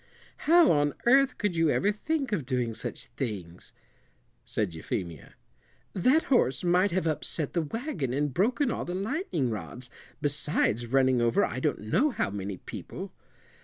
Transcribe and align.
"How 0.49 0.71
on 0.71 0.95
earth 1.05 1.37
could 1.37 1.55
you 1.55 1.69
ever 1.69 1.91
think 1.91 2.31
of 2.31 2.43
doing 2.47 2.73
such 2.73 3.05
things?" 3.05 3.71
said 4.47 4.73
Euphemia. 4.73 5.35
"That 5.93 6.23
horse 6.23 6.63
might 6.63 6.89
have 6.89 7.05
upset 7.05 7.53
the 7.53 7.61
wagon 7.61 8.11
and 8.11 8.33
broken 8.33 8.71
all 8.71 8.83
the 8.83 8.95
lightning 8.95 9.51
rods, 9.51 9.91
besides 10.19 10.87
running 10.87 11.21
over 11.21 11.45
I 11.45 11.59
don't 11.59 11.81
know 11.81 12.09
how 12.09 12.31
many 12.31 12.57
people." 12.57 13.13